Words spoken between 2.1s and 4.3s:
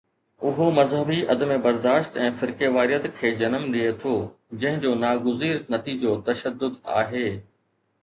۽ فرقيواريت کي جنم ڏئي ٿو،